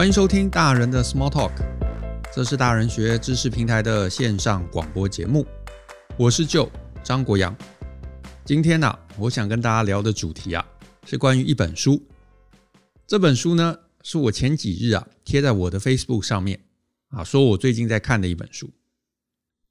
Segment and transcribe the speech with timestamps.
[0.00, 1.52] 欢迎收听大人的 Small Talk，
[2.34, 5.46] 这是大人学知识平台的线上广播节目。
[6.16, 6.70] 我是 Joe
[7.04, 7.54] 张国阳。
[8.42, 10.66] 今天呢、我想跟大家聊的主题啊，
[11.04, 12.02] 是关于一本书。
[13.06, 16.60] 这本书呢，是我前几日啊贴在我的 Facebook 上面
[17.10, 18.70] 啊，说我最近在看的一本书。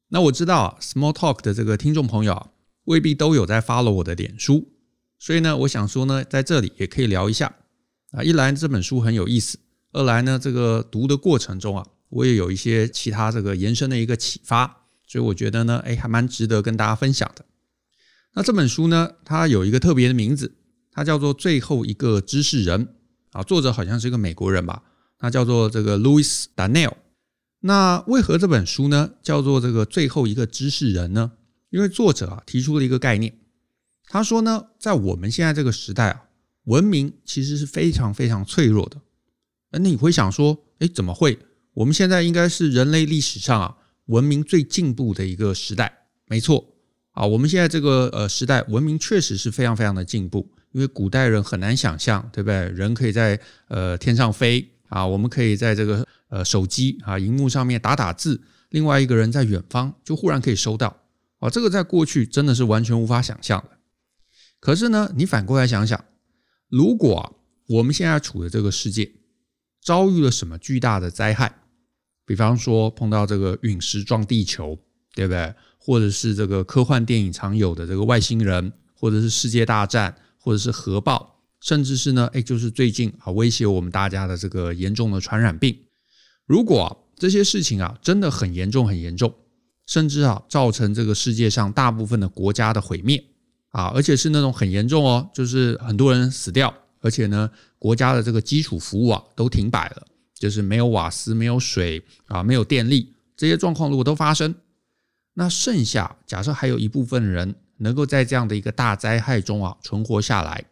[0.10, 2.50] 那我知道啊，Small Talk 的这个听众朋友啊，
[2.84, 4.70] 未必都有在 follow 我的脸书，
[5.18, 7.52] 所以呢，我想说呢，在这里也可以聊一下
[8.12, 8.22] 啊。
[8.22, 9.58] 一来这本书很有意思。
[9.92, 17.46] 二来呢，这个读的过程中啊，我也有一些其他这个延伸的一个启发，所以我觉得呢，哎，还蛮值得跟大家分享的。
[18.36, 20.54] 那这本书呢，它有一个特别的名字，
[20.92, 22.86] 它叫做《最后一个知识人》
[23.32, 24.84] 啊，作者好像是一个美国人吧，
[25.18, 26.94] 他叫做这个 Louis Daniel。
[27.62, 31.32] 那为何这本书呢叫做这个最后一个知识人呢？
[31.72, 33.34] 因为作者啊提出了一个概念，
[34.06, 36.24] 他说呢，在我们现在这个时代啊，
[36.66, 39.02] 文明其实是非常非常脆弱的。
[39.72, 41.38] 那你会想说，哎，怎么会？
[41.74, 46.66] 我们现在应该是人类历史上啊文明最进步的一个时代，没错
[47.12, 47.26] 啊。
[47.26, 50.52] 我们现在这个呃时代，文明确实是非常非常的进步。
[50.72, 52.70] 因为古代人很难想象，对不对？
[52.70, 60.96] 人可以在呃天上飞啊，我们可以在这个呃手机啊荧幕上面打打字，另外一个人在远方就忽然可以收到
[61.40, 63.78] 啊，这个在过去真的是完全无法想象的。
[64.60, 66.06] 可是呢，你反过来想想，
[66.68, 67.36] 如果
[67.68, 69.12] 我们现在处的这个世界，
[69.82, 71.54] 遭遇了什么巨大的灾害？
[72.26, 74.78] 比方说碰到这个陨石撞地球，
[75.16, 75.54] 对不对？
[75.78, 85.76] 或者是这个科幻电影常有的这个外星人，或者是世界大战，或者是核爆，甚至是呢，哎，就是最近啊威胁我们大家的这个严重的传染病。
[86.46, 89.34] 如果这些事情啊真的很严重很严重，
[89.88, 93.24] 甚至啊造成这个世界上大部分的国家的毁灭
[93.70, 96.72] 啊，而且是那种很严重哦，就是很多人死掉。
[97.02, 104.54] 而且呢，国家的这个基础服务啊都停摆了，就是没有瓦斯、没有水啊、没有电力这些状况，如果都发生，
[105.34, 110.66] 那剩下假设还有一部分人能够在这样的一个大灾害中啊存活下来，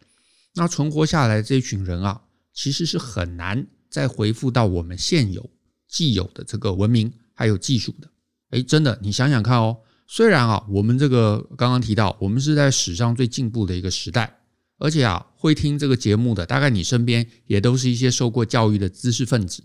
[0.54, 2.20] 那存活下来这一群人啊，
[2.52, 5.48] 其实是很难再恢复到我们现有
[5.88, 8.08] 既有的这个文明还有技术的。
[8.50, 14.38] 诶，真的，你想想看哦，虽然啊，我们这个刚刚提到，我们是在史上最进步的一个时代。
[14.78, 19.64] 而且啊，会听这个节目的，大概你身边也都是一些受过教育的知识分子，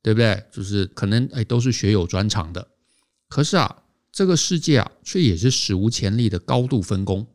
[0.00, 0.44] 对不对？
[0.52, 2.68] 就是可能哎，都是学有专长的。
[3.28, 7.26] 可是啊，这个世界啊，却也是史无前例的高度分工。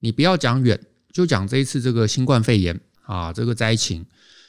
[0.00, 0.80] 你不要讲远，
[1.12, 4.06] 就讲这一次这个新冠肺炎啊，这个灾情，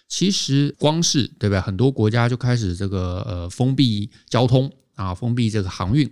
[0.07, 1.59] 其实光是对不对？
[1.59, 6.09] 很多国家就开始这个呃封闭交通啊，封闭这个航运，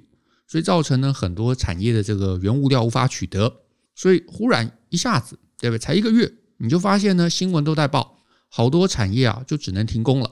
[0.48, 3.62] 所以造成呢很多产业的这个原物料无法取得，
[3.96, 5.40] 所以忽然一下子。
[5.60, 5.80] 对不对？
[5.80, 10.32] 才一个月，你就发现呢，新闻都在报，好多产业啊就只能停工了，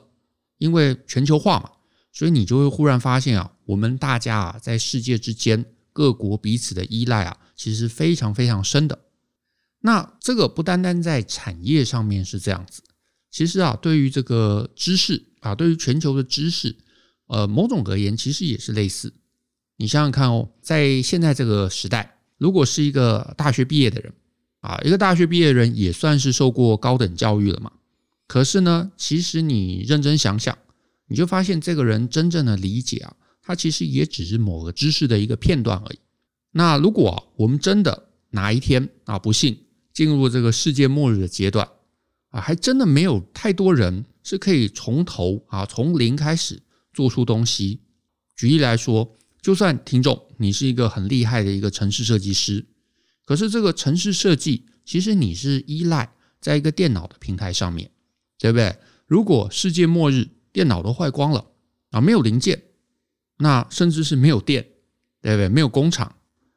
[0.58, 1.72] 因为全球化嘛，
[2.12, 9.00] 所以你就会忽然发现啊，我们大家啊在世界之间各国彼此的依赖啊，其实非常非常深的。
[9.82, 12.82] 那这个不单单在产业上面是这样子，
[13.30, 16.76] 其实啊，对于这个知识啊，对于全球的知识，
[17.28, 19.14] 呃，某种而言其实也是类似。
[19.78, 24.14] 你想想看哦，在现在这个时代，如果是一个大学毕业的人。
[24.66, 27.72] 啊，一个大学毕业人也算是受过高等教育了嘛。
[28.26, 30.58] 可是呢，其实你认真想想，
[31.08, 36.00] 你就发现这个人真正的理解啊，他其实也只是某个知识的一个片段而已。
[36.52, 39.56] 那如果我们真的哪一天啊，不幸
[39.94, 41.70] 进入这个世界末日的阶段
[42.32, 46.60] 啊，还真的没有太多人是可以从头啊，从零开始
[46.92, 47.82] 做出东西。
[48.36, 52.66] 举例来说，就算听众你是一个很厉害的一个城市设计师。
[53.26, 57.90] 可是这个城市设计，其实你是依赖在一个电脑的平台上面，
[58.38, 58.78] 对不对？
[59.08, 61.46] 如果世界末日，电脑都坏光了
[61.90, 62.62] 啊，没有零件，
[63.38, 64.64] 那甚至是没有电，
[65.22, 65.50] 对不对？
[65.50, 66.16] 没有工厂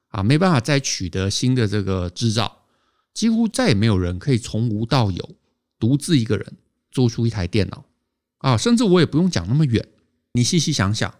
[0.08, 2.66] 啊，没办法再取得新的这个制造，
[3.14, 5.36] 几乎再也没有人可以从无到有，
[5.78, 6.56] 独自一个人
[6.90, 7.86] 做出一台电脑
[8.38, 8.56] 啊。
[8.58, 9.88] 甚至我也不用讲那么远，
[10.32, 11.14] 你细细想想，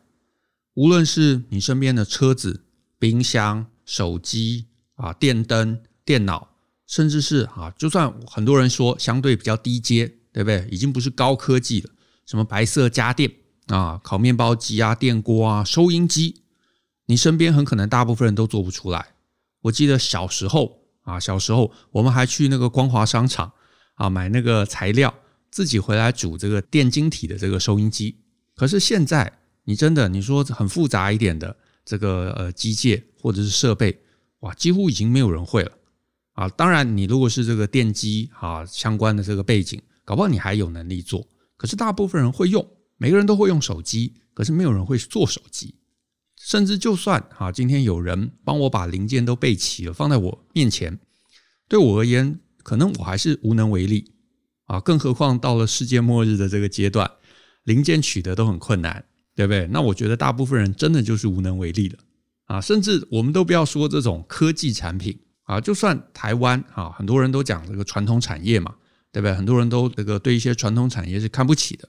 [0.74, 2.64] 无论是你身边的车子、
[2.98, 4.66] 冰箱、手机。
[4.98, 6.48] 啊，电灯、电脑，
[6.86, 10.66] 甚至是啊，就算很多人说相对比较低阶，对不对？
[10.70, 11.90] 已经不是高科技了，
[12.26, 13.30] 什么白色家电
[13.68, 16.42] 啊，烤面包机啊，电锅啊，收音机，
[17.06, 19.14] 你身边很可能大部分人都做不出来。
[19.62, 23.52] 我记得小时候啊，小时候我们还去那个光华商场
[23.94, 25.14] 啊买那个材料，
[25.50, 28.18] 自己回来煮这个电晶体的这个收音机。
[28.56, 33.96] 可是现在，你真的你说很复杂一点的这个呃机械或者是设备。
[34.40, 35.72] 哇，几乎已经没有人会了
[36.34, 36.48] 啊！
[36.50, 41.26] 当然，你如果是这个电机啊相关的这个背景，搞不好你还有能力做。
[41.56, 42.64] 可是大部分人会用，
[42.96, 45.74] 每个人都会用手机，可是没有人会做手机。
[46.36, 50.96] 甚至就算哈，今天有人帮我把零件都备齐了，放在我面前，
[51.68, 54.12] 对我而言，可能我还是无能为力
[54.66, 54.78] 啊。
[54.78, 57.10] 更何况到了世界末日的这个阶段，
[57.64, 59.04] 零件取得都很困难，
[59.34, 59.66] 对不对？
[59.66, 61.98] 那我觉得大部分人真的就是无能为力了
[62.48, 62.60] 啊。
[62.60, 68.74] 甚至我们都不要说这种科技产品啊，就算台湾啊，很多人都讲这个传统产业嘛，
[69.12, 69.32] 对不对？
[69.32, 71.88] 很多人都这个对一些传统产业是看不起的，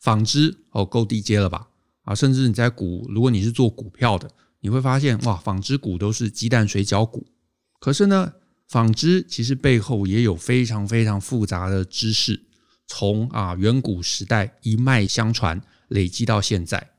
[0.00, 1.68] 纺织哦，够低阶了吧？
[2.04, 4.30] 啊，甚至你在股，如果你是做股票的，
[4.60, 7.26] 你会发现哇，纺织股都是鸡蛋水饺股。
[7.78, 8.32] 可是呢，
[8.68, 12.44] 纺织其实背后也有非常非常复杂的知识，
[12.86, 16.90] 从啊远古时代一脉相传，累积到现在。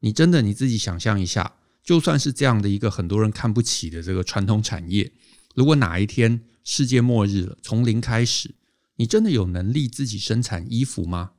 [0.00, 5.12] 你真的你自己想象一下，就算是这样的一个很多人看不起的这个传统产业，
[5.54, 8.54] 如果哪一天世界末日了，从零开始，
[8.96, 11.32] 你真的有能力自己生产衣服吗？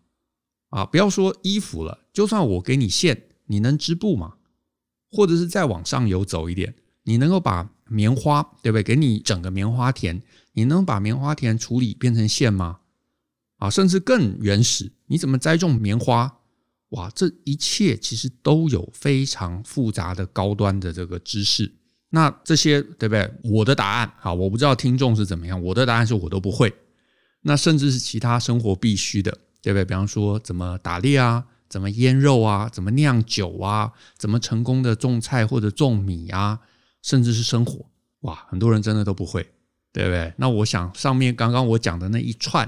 [0.70, 4.36] 啊，不要说衣服了，就算我给你线，你能织布吗？
[5.12, 6.74] 或者是再往上游走一点，
[7.04, 8.84] 你能够把棉花，对不对？
[8.84, 10.22] 给你整个棉花田，
[10.54, 12.80] 你能把棉花田处理变成线吗？
[13.58, 16.40] 啊，甚至更原始，你怎么栽种棉花？
[16.92, 21.70] 哇，这一切其实都有非常复杂的高端的这个知识。
[22.10, 23.30] 那这些对不对？
[23.44, 26.74] 我的答案，好，我不知道听众是怎么样，我的答案是我都不会。
[27.42, 29.38] 那甚至是其他生活必须的。
[29.64, 29.86] 对不对？
[29.86, 31.46] 比方说，怎么打猎啊？
[31.70, 32.68] 怎么腌肉啊？
[32.68, 33.94] 怎么酿酒啊？
[34.18, 36.60] 怎么成功的种菜或者种米啊？
[37.04, 37.86] 甚至是生火，
[38.22, 39.48] 哇，很多人真的都不会，
[39.94, 40.34] 对不对？
[40.38, 42.68] 那我想上面刚刚我讲的那一串，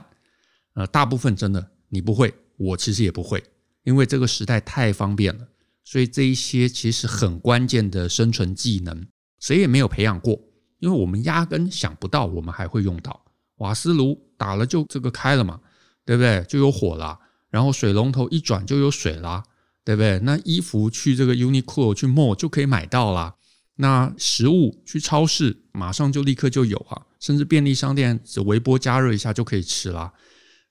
[0.76, 3.44] 呃，大部分真的你不会，我其实也不会，
[3.84, 5.48] 因为这个时代太方便了，
[5.84, 9.06] 所以这一些其实很关键的生存技能，
[9.40, 10.40] 谁也没有培养过，
[10.80, 13.26] 因为我们压根想不到我们还会用到
[13.58, 15.60] 瓦斯炉，打了就这个开了嘛。
[16.06, 16.44] 对不对？
[16.50, 17.18] 就有火了，
[17.50, 19.42] 然后水龙头一转就有水啦，
[19.86, 20.20] 对不对？
[20.20, 23.36] 那衣服去这个 Uniqlo 去 mall 就可以买到了，
[23.78, 30.12] 那食物去超市马上就立刻就有啊，甚至便利商店只微波加热一下就可以吃了。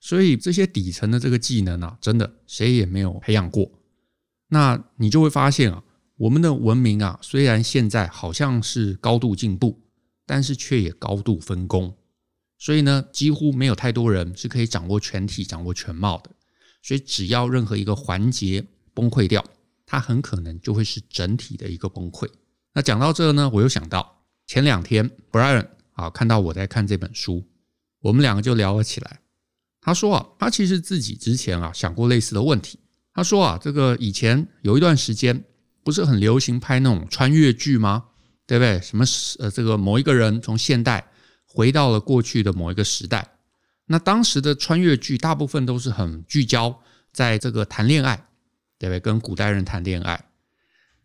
[0.03, 3.71] 所以这些底层的这个技能啊，真的谁也没有培养过。
[4.49, 5.81] 那你就会发现啊，
[6.17, 9.81] 我们的文明啊，虽然现在好像是高度进步，
[10.25, 11.95] 但是却也高度分工。
[12.57, 16.29] 所以呢，几乎没有太多人是可以掌握全体、掌握全貌的。
[16.81, 18.61] 所以，只要任何一个环节
[18.93, 19.41] 崩溃掉，
[19.85, 22.29] 它很可能就会是整体的一个崩溃。
[22.73, 27.45] 那讲到这呢，我又想到前两天，Brian 啊，看到我在看这本书，
[28.01, 29.21] 我们两个就聊了起来。
[29.83, 32.79] 他说啊，他其实自己之前啊想过类似的问题。
[33.13, 35.43] 他说啊，这个以前有一段时间
[35.83, 38.05] 不是很流行拍那种穿越剧吗？
[38.47, 38.79] 对不对？
[38.81, 39.05] 什么
[39.39, 41.09] 呃，这个某一个人从现代。
[41.55, 43.35] 回到了过去的某一个时代，
[43.85, 46.81] 那当时的穿越剧大部分都是很聚焦
[47.11, 48.25] 在这个谈恋爱，
[48.79, 48.99] 对不对？
[48.99, 50.25] 跟古代人谈恋爱。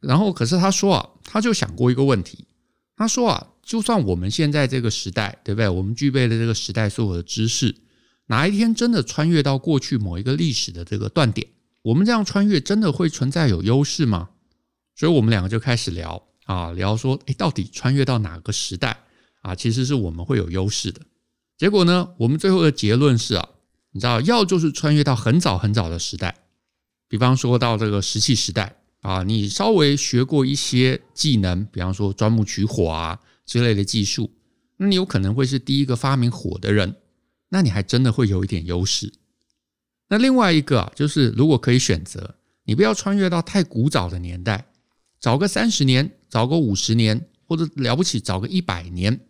[0.01, 2.47] 然后，可是他说啊，他就想过一个问题，
[2.97, 5.69] 他说啊，就算我们现在这个时代，对不对？
[5.69, 7.77] 我们具备的这个时代所有的知识，
[8.29, 11.49] 哪一天真的穿越到过去某一个历史的这个断点，
[11.83, 14.31] 我们这样穿越真的会存在有优势吗？
[14.95, 19.05] 所以我们两个就开始聊啊，聊说，诶，到底穿越到哪个时代？
[19.43, 21.01] 啊，其实是我们会有优势的。
[21.57, 23.49] 结果呢，我们最后的结论是啊，
[23.93, 26.37] 你知道，要就是穿越到很早很早的时代，
[27.09, 34.31] 比方说到这个石器时代啊，你稍微学过一些技能，比方说钻木取火啊之类的技术，
[34.77, 36.97] 那你有可能会是第一个发明火的人，
[37.49, 39.13] 那你还真的会有一点优势。
[40.09, 44.67] 那另外一个啊，就是如果可以选择，你不要穿越到太古早的年代，
[45.21, 49.21] 找个三十年，找个五十年，或者了不起找个一百年。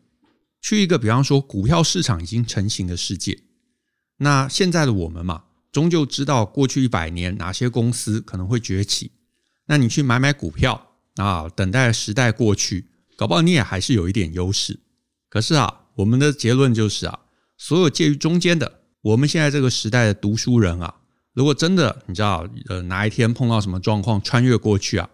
[0.61, 3.45] 去一个，比方说股票市场已经成型的世界，
[4.17, 9.13] 那现在的我们嘛，终究知道过去一百年哪些公司可能会崛起。
[9.67, 14.81] 那你去买买股票啊，等待时代过去，搞不好你也还是有一点优势。
[15.29, 17.21] 可是啊，我们的结论就是啊，
[17.59, 20.95] 所有介于中间的，我们现在这个时代的读书人啊，
[21.35, 25.11] 如果真的你知道，呃，哪一天碰到什么状况穿越过去啊，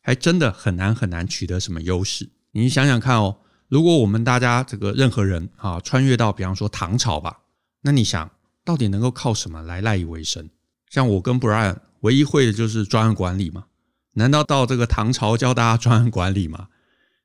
[0.00, 2.30] 还真的很难很难取得什么优势。
[2.52, 3.36] 你想想看哦。
[3.68, 7.40] 如果我们大家这个任何人啊，穿越到比方说唐朝吧，
[7.82, 8.30] 那你想
[8.64, 10.48] 到底能够靠什么来赖以为生？
[10.88, 13.66] 像我跟 Brian 唯一会的就是专案管理嘛，
[14.14, 16.68] 难道到这个唐朝教大家专案管理吗？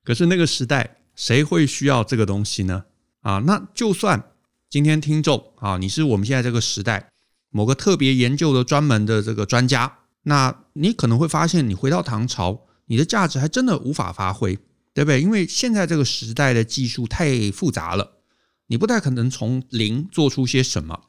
[0.03, 2.83] 可是那个时代谁会需要这个东西呢？
[3.21, 4.21] 啊，那就算
[4.73, 7.11] 今天听众啊，你是我们现在这个时代
[7.51, 14.57] 某个特别研究的专门的这个专家，那你可能会发现，你回到唐朝，你的价值还真的无法发挥。
[14.95, 15.21] 对不对？
[15.21, 18.13] 因为现在这个时代的技术太复杂了，
[18.65, 21.01] 你不太可能从零做出些什么。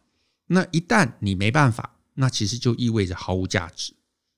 [0.49, 3.95] 那一旦你没办法，那其实就意味着毫无价值，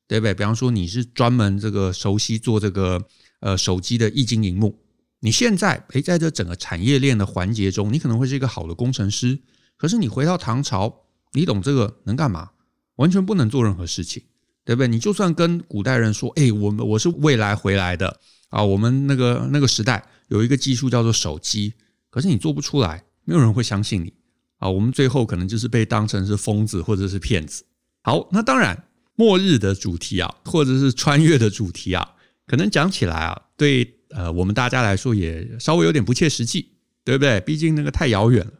[0.06, 0.34] 对不对？
[0.34, 3.04] 比方说你是专门这个熟悉做这个
[3.40, 4.78] 呃手机的液晶荧幕，
[5.20, 9.38] 你现在诶，在这整个产业链的环节中，你可能会是一个好的工程师，
[9.76, 12.50] 可是你回到唐朝，你懂这个能干嘛？
[12.96, 14.22] 完全不能做任何事情，
[14.64, 14.88] 对不对？
[14.88, 18.20] 你就算跟古代人说，诶，我们我是未来回来的
[18.50, 21.74] 啊，我们那个那个时代有一个技术叫做手机，
[22.10, 24.12] 可是你做不出来，没有人会相信你。
[24.58, 27.64] 啊，我们最后可能就是被当成是疯子或者是骗子。
[28.02, 32.14] 好，那当然，末日的主题啊，或者是穿越的主题啊，
[32.46, 36.72] 可能讲起来啊，对呃我们大家来说也稍微有点不切实际，
[37.04, 37.40] 对不对？
[37.40, 38.52] 毕竟那个太遥远了。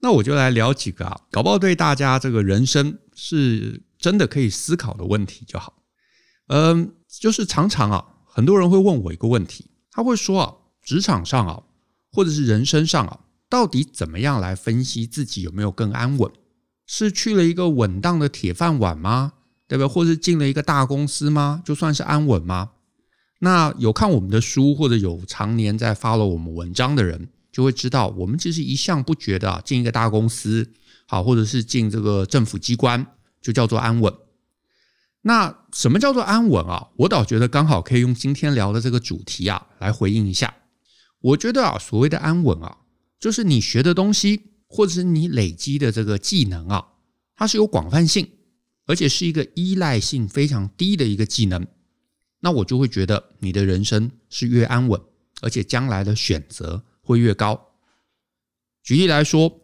[0.00, 5.82] 那我就来聊几个啊，搞不好对大家这个人生是真的可以思考的问题就好。
[6.46, 11.62] 嗯，就是常常啊，很多人会问我一个问题，他会说啊，职场上啊，
[12.12, 13.20] 或者是人生上啊。
[13.50, 16.30] 到底怎么样来分析自己有没有更安稳？
[16.86, 19.32] 是去了一个稳当的铁饭碗吗？
[19.66, 19.88] 对不对？
[19.88, 21.62] 或是进了一个大公司吗？
[21.64, 22.70] 就算是安稳吗？
[23.40, 30.72] 那有看我们的书或者有常年在 follow 我们文章的人，就会知道，我们其实一向不觉得啊进一个大公司
[31.06, 33.06] 好，或者是进这个政府机关
[33.40, 34.12] 就叫做安稳。
[35.22, 36.88] 那什么叫做安稳啊？
[36.96, 40.54] 我倒觉得刚好可以用今天聊的这个主题啊来回应一下。
[41.20, 42.78] 我觉得啊，所谓的安稳啊。
[43.20, 46.84] 就是你学的东西，或者是你累积的这个技能啊，
[47.34, 48.28] 它是有广泛性，
[48.86, 51.66] 而且是一个依赖性非常低的一个技能。
[52.40, 55.00] 那我就会觉得你的人生是越安稳，
[55.40, 57.68] 而且将来的选择会越高。
[58.82, 59.60] 举例来说，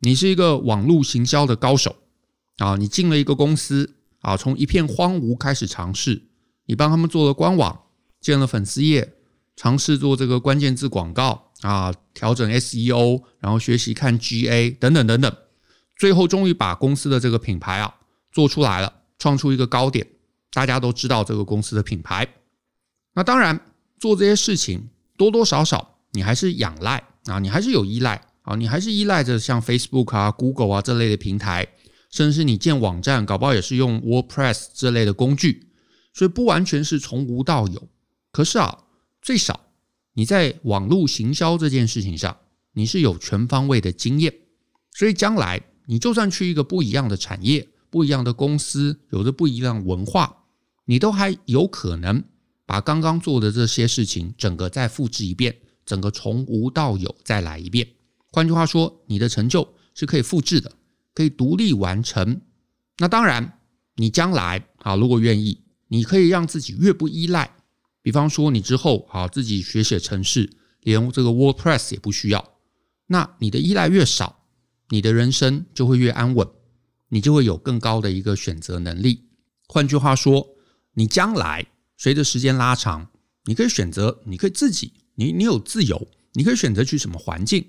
[0.00, 1.96] 你是一个网络行销的高手
[2.58, 6.22] 啊，你进了一个公司啊，从一片荒芜开始尝试，
[6.66, 7.84] 你帮他们做了官网，
[8.20, 9.14] 建了粉丝页，
[9.56, 11.46] 尝试做这个关键字广告。
[11.62, 15.36] 啊，调整 SEO，然后学习看 GA 等等等等，
[15.96, 17.96] 最后终于把公司的这个品牌啊
[18.30, 20.06] 做出来了，创出一个高点，
[20.58, 22.26] 大家都知道这个公司的品牌。
[23.14, 23.60] 那当然
[24.00, 31.64] 做这些事情多多少少你还是仰赖啊，你还是有依赖啊，你还是依赖着像 Facebook 啊、Google 啊这类的平台，
[32.10, 35.68] 甚至是你建网站，搞不好也是用 WordPress 这类的工具，
[36.12, 37.88] 所以不完全是从无到有。
[38.32, 38.78] 可是啊，
[39.22, 39.60] 最少。
[40.14, 42.36] 你在网络行销这件事情上，
[42.72, 44.34] 你是有全方位的经验，
[44.90, 50.37] 所以将来你就算去一个不一样的产业、不一样的公司，有着不一样文化，
[50.90, 52.24] 你都还有可能
[52.64, 55.54] 把刚刚做的这些事情整个再复制一遍，
[55.84, 57.86] 整个从无到有再来一遍。
[58.32, 60.72] 换句话说，你的成就是可以复制的，
[61.12, 62.40] 可以独立完成。
[62.96, 63.60] 那当然，
[63.96, 67.54] 你将来啊，如果愿意，你可以让自己越不依赖。
[68.00, 70.48] 比方说，你之后啊自己学写程式，
[70.80, 72.54] 连这个 WordPress 也不需要，
[73.08, 74.46] 那你的依赖越少，
[74.88, 76.48] 你的人生就会越安稳，
[77.10, 79.26] 你就会有更高的一个选择能力。
[79.66, 80.48] 换句话说，
[80.98, 81.64] 你将来
[81.96, 83.08] 随着时间拉长，
[83.44, 87.64] 你可以选择，你可以自己，你你有自由，你可以选择去什么环境，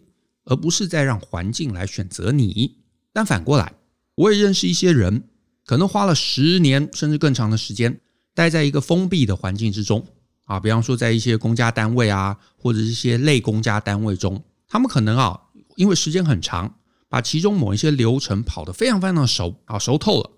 [0.45, 2.79] 而不是再让环境来选择你。
[3.13, 3.73] 但反过来，
[4.15, 5.29] 我也认识一些人，
[5.63, 8.01] 可能花了十年甚至更长的时间，
[8.33, 10.07] 待在一个封闭的环境之中。
[10.45, 15.39] 啊，比方说在一些公家单位啊，或者是一些类公家单位中，他们可能啊，
[15.75, 20.31] 因为时间很长，把其中某一些流程跑得非常非常的熟啊，熟透了。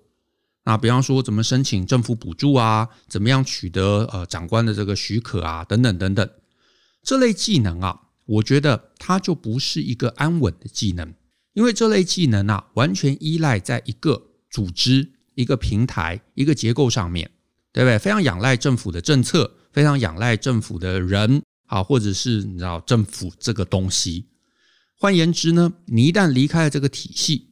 [0.64, 6.30] 那比方说怎么申请政府补助啊，怎么样取得呃长官的这个许可啊，等等等等，
[7.04, 11.14] 这类技能啊，我觉得它就不是一个安稳的技能，
[11.54, 17.32] 因为这类技能啊，完全依赖在一个组织、一个平台、一个结构上面，
[17.72, 17.98] 对不对？
[17.98, 19.58] 非常仰赖政府的政策。
[19.72, 24.28] 非常仰赖政府的人啊，或者是你知道政府这个东西。
[24.98, 27.51] 换言之呢，你一旦离开了这个体系，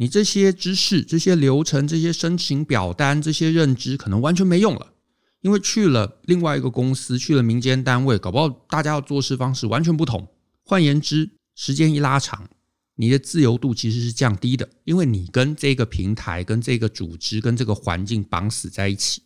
[0.00, 4.94] 你这些知识、这些流程、这些申请表单、这些认知可能完全没用了，
[5.42, 10.26] 因为去了另外一个公司，去了民间单位，搞不好大家要做事方式完全不同。
[10.62, 12.48] 换言之，时间一拉长，
[12.96, 19.22] 你的自由度其实是降低的，因为你跟这个平台、跟这个组织、跟这个环境绑死在一起。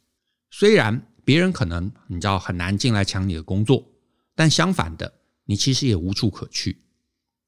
[0.50, 1.07] 虽然。
[1.25, 3.87] 别人可能你知道很难进来抢你的工作，
[4.35, 6.83] 但相反的，你其实也无处可去。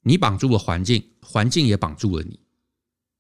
[0.05, 2.39] 你绑住了环境，环境也绑住了你。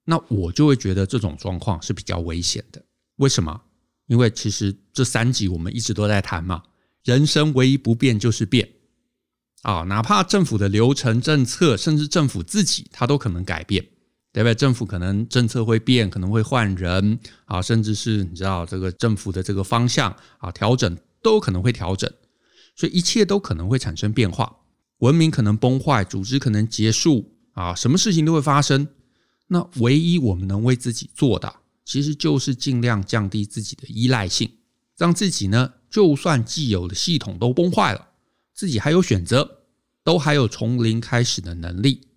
[0.04, 2.84] 那我就会觉得这种状况是比较危险的。
[3.16, 3.60] 为什么？
[4.06, 6.62] 因为其实这三集我们一直都在谈嘛，
[7.04, 8.68] 人生唯一不变就是变
[9.62, 13.86] 啊，哪怕政府的流程、政策，甚至政府自己，它都可能改变。
[14.34, 14.52] 对不对？
[14.56, 22.12] 政府可能政策会变，可能会换人啊，甚至是你知道这个政府的这个方向啊调整都可能会调整，
[22.74, 24.56] 所以一切都可能会产生变化，
[24.98, 28.88] 文明可能崩坏，组织可能结束啊，什么事情都会发生。
[29.46, 34.50] 那唯一我们能为自己做的，其实就是尽量降低自己的依赖性，
[34.96, 38.08] 让自己呢，就算既有的系统都崩坏了，
[38.52, 39.64] 自己还有选择，
[40.02, 42.08] 都还有从零开始的能力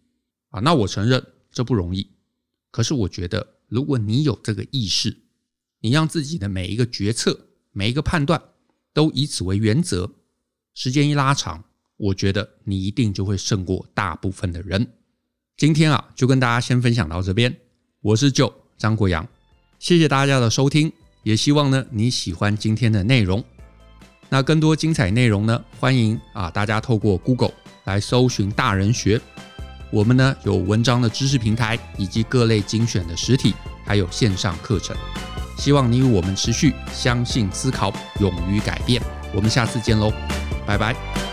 [0.49, 0.61] 啊。
[0.61, 2.09] 那我承认这不容易，
[2.71, 5.17] 可是我觉得，如果你有这个意识，
[5.81, 8.41] 你让自己的每一个决策、每一个判断
[8.93, 10.09] 都以此为原则，
[10.73, 11.65] 时间一拉长，
[11.97, 14.93] 我觉得你一定就会胜过大部分的人。
[15.57, 17.51] 今天啊，就跟大家先分享到这边。
[18.01, 19.27] 我是舅张国阳，
[19.79, 23.43] 谢谢大家的收听，也希望呢你喜欢今天的内容。
[24.29, 27.53] 那更多精彩内容呢，欢迎啊大家透过 Google
[27.85, 29.19] 来搜寻大人学。
[29.89, 34.95] 我们呢有文章的知识平台，以及各类精选的实体，还有线上课程。
[35.57, 39.01] 希望你与我们持续相信、思考、勇于改变。
[39.33, 40.13] 我们下次见喽，
[40.67, 41.26] 拜拜。